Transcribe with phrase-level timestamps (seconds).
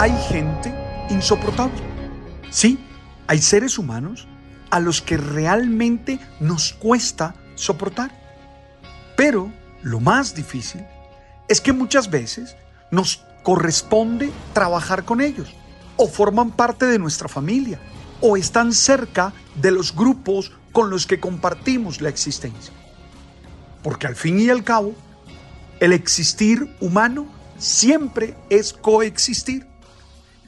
[0.00, 0.72] Hay gente
[1.10, 1.82] insoportable.
[2.50, 2.78] Sí,
[3.26, 4.28] hay seres humanos
[4.70, 8.12] a los que realmente nos cuesta soportar.
[9.16, 9.52] Pero
[9.82, 10.86] lo más difícil
[11.48, 12.54] es que muchas veces
[12.92, 15.52] nos corresponde trabajar con ellos,
[15.96, 17.80] o forman parte de nuestra familia,
[18.20, 22.72] o están cerca de los grupos con los que compartimos la existencia.
[23.82, 24.94] Porque al fin y al cabo,
[25.80, 27.26] el existir humano
[27.58, 29.66] siempre es coexistir.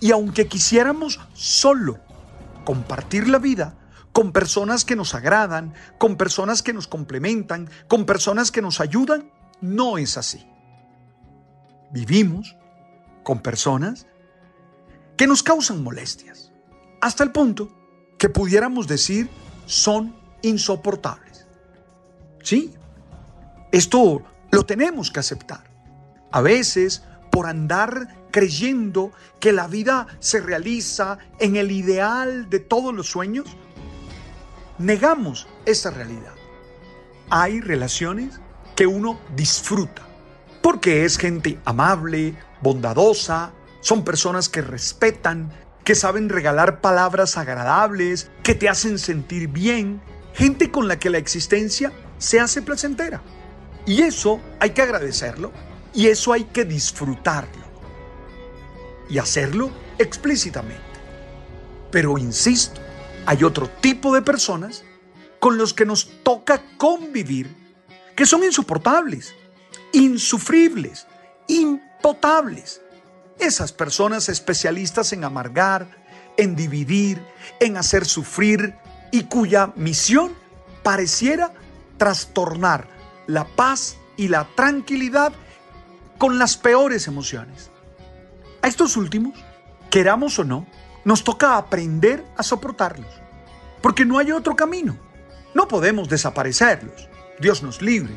[0.00, 1.98] Y aunque quisiéramos solo
[2.64, 3.74] compartir la vida
[4.12, 9.30] con personas que nos agradan, con personas que nos complementan, con personas que nos ayudan,
[9.60, 10.46] no es así.
[11.92, 12.56] Vivimos
[13.22, 14.06] con personas
[15.16, 16.50] que nos causan molestias,
[17.00, 17.70] hasta el punto
[18.18, 19.28] que pudiéramos decir
[19.66, 21.46] son insoportables.
[22.42, 22.72] Sí,
[23.70, 25.70] esto lo tenemos que aceptar.
[26.32, 32.94] A veces, por andar creyendo que la vida se realiza en el ideal de todos
[32.94, 33.46] los sueños,
[34.78, 36.34] negamos esa realidad.
[37.30, 38.40] Hay relaciones
[38.76, 40.02] que uno disfruta,
[40.62, 45.52] porque es gente amable, bondadosa, son personas que respetan,
[45.84, 50.00] que saben regalar palabras agradables, que te hacen sentir bien,
[50.34, 53.22] gente con la que la existencia se hace placentera.
[53.86, 55.52] Y eso hay que agradecerlo
[55.94, 57.69] y eso hay que disfrutarlo.
[59.10, 60.80] Y hacerlo explícitamente.
[61.90, 62.80] Pero insisto,
[63.26, 64.84] hay otro tipo de personas
[65.40, 67.60] con los que nos toca convivir
[68.14, 69.34] que son insoportables,
[69.92, 71.06] insufribles,
[71.48, 72.82] impotables.
[73.38, 75.88] Esas personas especialistas en amargar,
[76.36, 77.22] en dividir,
[77.60, 78.74] en hacer sufrir
[79.10, 80.34] y cuya misión
[80.82, 81.52] pareciera
[81.96, 82.88] trastornar
[83.26, 85.32] la paz y la tranquilidad
[86.18, 87.70] con las peores emociones.
[88.62, 89.34] A estos últimos,
[89.90, 90.66] queramos o no,
[91.04, 93.12] nos toca aprender a soportarlos,
[93.80, 94.96] porque no hay otro camino.
[95.54, 97.08] No podemos desaparecerlos,
[97.40, 98.14] Dios nos libre,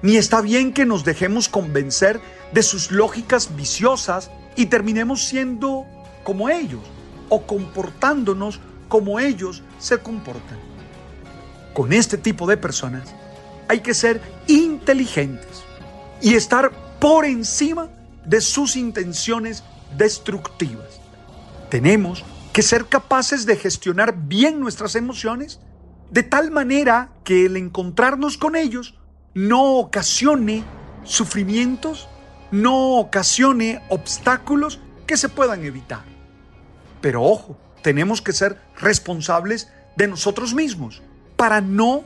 [0.00, 2.20] ni está bien que nos dejemos convencer
[2.52, 5.86] de sus lógicas viciosas y terminemos siendo
[6.24, 6.82] como ellos
[7.28, 10.58] o comportándonos como ellos se comportan.
[11.72, 13.14] Con este tipo de personas
[13.68, 15.62] hay que ser inteligentes
[16.20, 17.88] y estar por encima
[18.24, 19.64] de sus intenciones
[19.96, 21.00] destructivas.
[21.70, 25.60] Tenemos que ser capaces de gestionar bien nuestras emociones
[26.10, 28.94] de tal manera que el encontrarnos con ellos
[29.34, 30.62] no ocasione
[31.04, 32.08] sufrimientos,
[32.50, 36.04] no ocasione obstáculos que se puedan evitar.
[37.00, 41.02] Pero ojo, tenemos que ser responsables de nosotros mismos
[41.36, 42.04] para no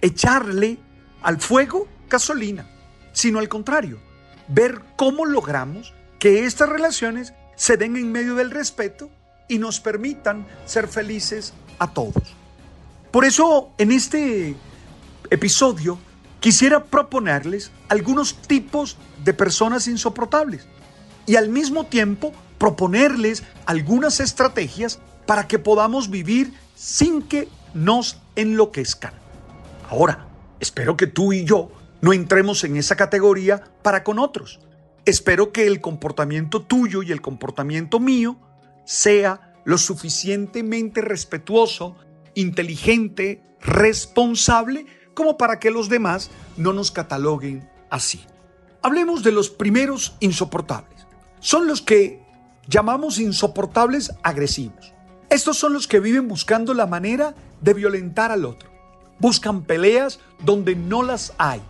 [0.00, 0.78] echarle
[1.22, 2.66] al fuego gasolina,
[3.12, 4.00] sino al contrario,
[4.46, 9.10] ver cómo logramos que estas relaciones se den en medio del respeto
[9.48, 12.34] y nos permitan ser felices a todos.
[13.10, 14.54] Por eso, en este
[15.30, 15.98] episodio,
[16.40, 20.66] quisiera proponerles algunos tipos de personas insoportables
[21.26, 29.12] y al mismo tiempo proponerles algunas estrategias para que podamos vivir sin que nos enloquezcan.
[29.90, 30.26] Ahora,
[30.60, 34.60] espero que tú y yo no entremos en esa categoría para con otros.
[35.08, 38.36] Espero que el comportamiento tuyo y el comportamiento mío
[38.84, 41.96] sea lo suficientemente respetuoso,
[42.34, 48.22] inteligente, responsable, como para que los demás no nos cataloguen así.
[48.82, 51.06] Hablemos de los primeros insoportables.
[51.40, 52.22] Son los que
[52.66, 54.92] llamamos insoportables agresivos.
[55.30, 58.68] Estos son los que viven buscando la manera de violentar al otro.
[59.18, 61.62] Buscan peleas donde no las hay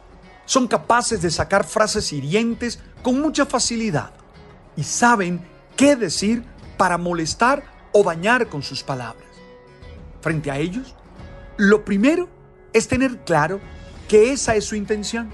[0.48, 4.12] son capaces de sacar frases hirientes con mucha facilidad
[4.78, 5.46] y saben
[5.76, 6.42] qué decir
[6.78, 7.62] para molestar
[7.92, 9.26] o dañar con sus palabras.
[10.22, 10.94] Frente a ellos,
[11.58, 12.30] lo primero
[12.72, 13.60] es tener claro
[14.08, 15.28] que esa es su intención.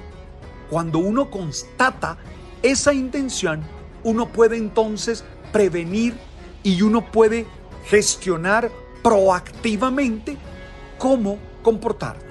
[0.69, 2.19] Cuando uno constata
[2.61, 3.63] esa intención,
[4.03, 5.23] uno puede entonces
[5.53, 6.15] prevenir
[6.65, 7.47] y uno puede
[7.85, 8.69] gestionar
[9.05, 10.37] proactivamente
[10.99, 12.25] cómo comportarnos.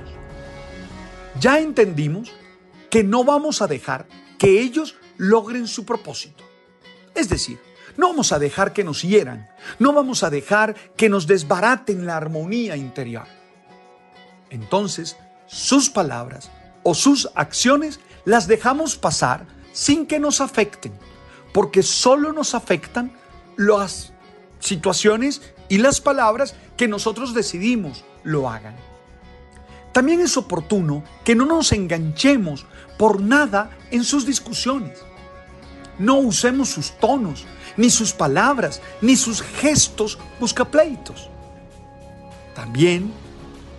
[1.40, 2.30] Ya entendimos
[2.94, 4.06] que no vamos a dejar
[4.38, 6.44] que ellos logren su propósito.
[7.16, 7.60] Es decir,
[7.98, 9.50] no vamos a dejar que nos hieran,
[9.80, 13.26] no vamos a dejar que nos desbaraten la armonía interior.
[14.52, 15.18] Entonces,
[15.48, 16.52] sus palabras
[16.84, 20.94] o sus acciones las dejamos pasar sin que nos afecten,
[21.52, 23.12] porque solo nos afectan
[23.58, 24.14] las
[24.60, 28.93] situaciones y las palabras que nosotros decidimos lo hagan.
[29.94, 32.66] También es oportuno que no nos enganchemos
[32.98, 35.00] por nada en sus discusiones.
[36.00, 37.46] No usemos sus tonos,
[37.78, 41.30] ni sus palabras, ni sus gestos buscapleitos.
[42.56, 43.12] También,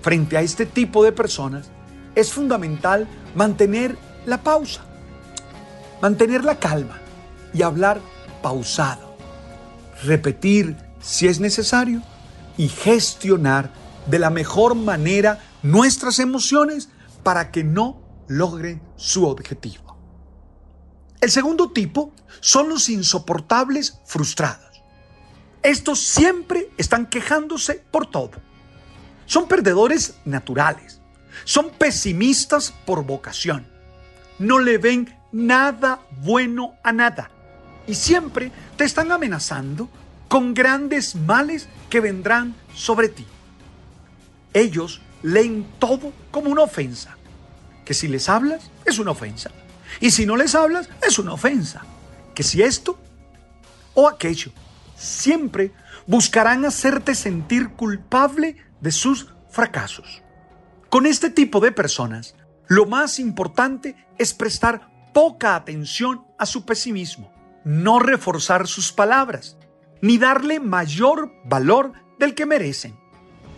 [0.03, 1.67] frente a este tipo de personas,
[2.15, 4.83] es fundamental mantener la pausa,
[6.01, 7.01] mantener la calma
[7.53, 8.01] y hablar
[8.41, 9.17] pausado,
[10.05, 12.03] repetir si es necesario
[12.57, 13.71] y gestionar
[14.07, 16.91] de la mejor manera nuestras emociones
[17.25, 19.97] para que no logren su objetivo.
[21.21, 24.83] El segundo tipo son los insoportables frustrados.
[25.63, 28.33] Estos siempre están quejándose por todo.
[29.25, 31.01] Son perdedores naturales.
[31.45, 33.67] Son pesimistas por vocación.
[34.39, 37.31] No le ven nada bueno a nada.
[37.87, 39.89] Y siempre te están amenazando
[40.29, 43.27] con grandes males que vendrán sobre ti.
[44.53, 47.17] Ellos leen todo como una ofensa.
[47.85, 49.51] Que si les hablas es una ofensa.
[50.01, 51.83] Y si no les hablas es una ofensa.
[52.35, 52.99] Que si esto
[53.95, 54.53] o aquello.
[54.97, 55.73] Siempre
[56.07, 60.23] buscarán hacerte sentir culpable de sus fracasos.
[60.91, 62.37] Con este tipo de personas,
[62.69, 67.33] lo más importante es prestar poca atención a su pesimismo,
[67.65, 69.57] no reforzar sus palabras,
[70.03, 72.97] ni darle mayor valor del que merecen.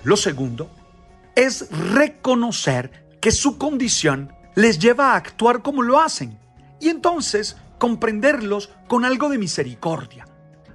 [0.05, 0.71] Lo segundo
[1.37, 6.39] es reconocer que su condición les lleva a actuar como lo hacen
[6.81, 10.27] y entonces comprenderlos con algo de misericordia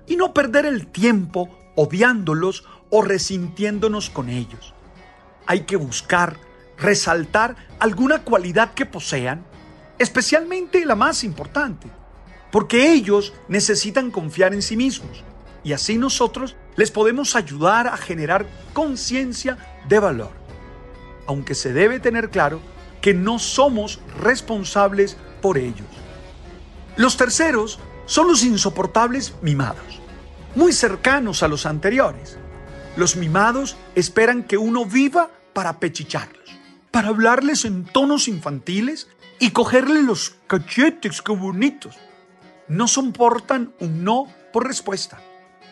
[0.07, 4.75] y no perder el tiempo odiándolos o resintiéndonos con ellos.
[5.47, 6.37] Hay que buscar
[6.77, 9.43] resaltar alguna cualidad que posean,
[9.97, 11.87] especialmente la más importante,
[12.51, 15.23] porque ellos necesitan confiar en sí mismos
[15.63, 20.40] y así nosotros les podemos ayudar a generar conciencia de valor
[21.31, 22.59] aunque se debe tener claro
[22.99, 25.87] que no somos responsables por ellos.
[26.97, 30.01] Los terceros son los insoportables mimados,
[30.55, 32.37] muy cercanos a los anteriores.
[32.97, 36.59] Los mimados esperan que uno viva para pechicharlos,
[36.91, 39.07] para hablarles en tonos infantiles
[39.39, 41.97] y cogerle los cachetes, que bonitos.
[42.67, 45.21] No soportan un no por respuesta.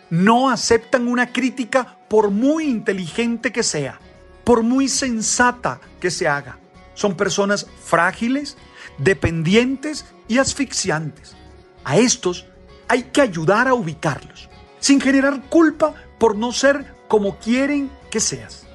[0.10, 4.00] No aceptan una crítica por muy inteligente que sea
[4.50, 6.57] por muy sensata que se haga.
[6.96, 8.57] Son personas frágiles,
[8.98, 11.36] dependientes y asfixiantes.
[11.84, 12.48] A estos
[12.88, 14.50] hay que ayudar a ubicarlos,
[14.80, 18.66] sin generar culpa por no ser como quieren que seas,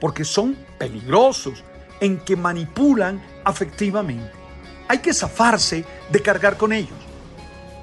[0.00, 1.64] porque son peligrosos
[1.98, 4.30] en que manipulan afectivamente.
[4.86, 6.98] Hay que zafarse de cargar con ellos.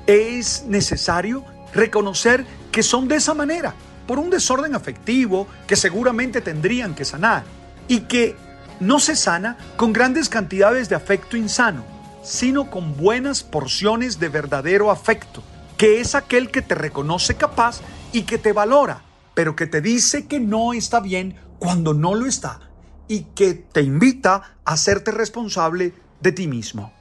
[0.07, 1.43] Es necesario
[1.73, 3.75] reconocer que son de esa manera
[4.09, 7.43] por un desorden afectivo que seguramente tendrían que sanar
[7.87, 8.35] y que
[8.79, 11.83] no se sana con grandes cantidades de afecto insano,
[12.23, 15.43] sino con buenas porciones de verdadero afecto,
[15.77, 19.03] que es aquel que te reconoce capaz y que te valora,
[19.35, 22.61] pero que te dice que no está bien cuando no lo está
[23.07, 26.91] y que te invita a hacerte responsable de ti mismo.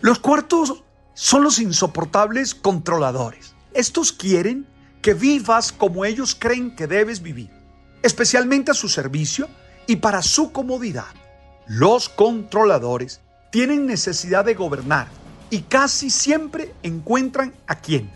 [0.00, 3.54] Los cuartos son los insoportables controladores.
[3.74, 4.66] Estos quieren
[5.06, 7.48] que vivas como ellos creen que debes vivir,
[8.02, 9.48] especialmente a su servicio
[9.86, 11.14] y para su comodidad.
[11.68, 13.20] Los controladores
[13.52, 15.06] tienen necesidad de gobernar
[15.48, 18.10] y casi siempre encuentran a quién.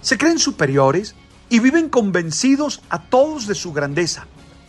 [0.00, 1.14] Se creen superiores
[1.50, 4.26] y viven convencidos a todos de su grandeza,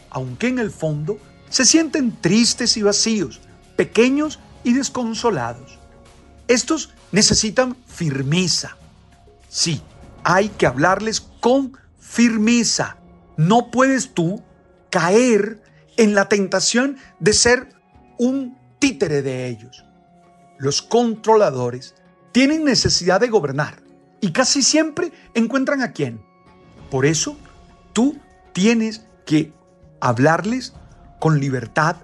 [0.10, 3.40] aunque en el fondo se sienten tristes y vacíos,
[3.78, 5.80] pequeños y desconsolados.
[6.50, 8.76] Estos necesitan firmeza.
[9.48, 9.82] Sí,
[10.24, 12.98] hay que hablarles con firmeza.
[13.38, 14.44] No puedes tú
[14.90, 15.62] caer
[15.98, 17.70] en la tentación de ser
[18.18, 19.86] un títere de ellos.
[20.58, 21.96] Los controladores
[22.32, 23.82] tienen necesidad de gobernar
[24.20, 26.22] y casi siempre encuentran a quién.
[26.90, 27.38] Por eso,
[27.94, 28.20] tú
[28.54, 29.54] tienes que
[30.00, 30.74] hablarles
[31.20, 31.98] con libertad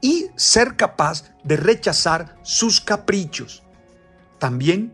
[0.00, 3.62] y ser capaz de rechazar sus caprichos.
[4.38, 4.92] También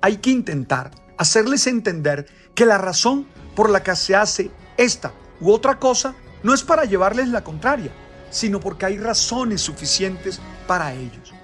[0.00, 5.52] hay que intentar hacerles entender que la razón por la que se hace esta u
[5.52, 7.90] otra cosa no es para llevarles la contraria,
[8.30, 11.34] sino porque hay razones suficientes para ellos.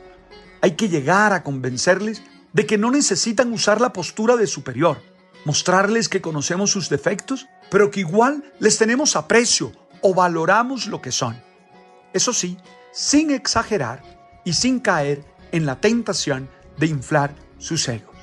[0.62, 5.02] Hay que llegar a convencerles de que no necesitan usar la postura de superior,
[5.45, 11.12] mostrarles que conocemos sus defectos, pero que igual les tenemos aprecio o valoramos lo que
[11.12, 11.37] son.
[12.12, 12.57] Eso sí,
[12.93, 14.02] sin exagerar
[14.45, 18.13] y sin caer en la tentación de inflar sus egos.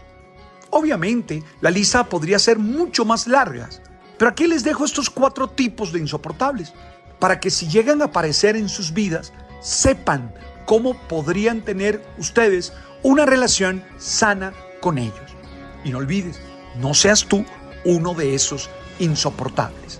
[0.71, 3.69] Obviamente, la lista podría ser mucho más larga,
[4.17, 6.73] pero aquí les dejo estos cuatro tipos de insoportables,
[7.19, 10.33] para que si llegan a aparecer en sus vidas, sepan
[10.65, 12.73] cómo podrían tener ustedes
[13.03, 15.35] una relación sana con ellos.
[15.83, 16.39] Y no olvides,
[16.79, 17.45] no seas tú
[17.83, 19.99] uno de esos insoportables.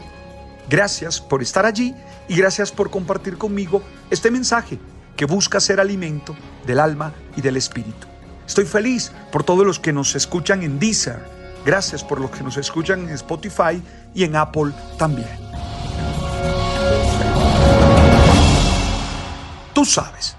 [0.69, 1.93] Gracias por estar allí
[2.29, 4.79] y gracias por compartir conmigo este mensaje
[5.17, 6.35] que busca ser alimento
[6.65, 8.10] del alma y del espíritu.
[8.47, 11.19] Estoy feliz por todos los que nos escuchan en Deezer.
[11.65, 13.81] Gracias por los que nos escuchan en Spotify
[14.13, 15.29] y en Apple también.
[19.73, 20.35] Tú sabes